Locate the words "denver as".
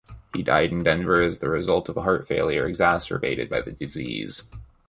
0.83-1.37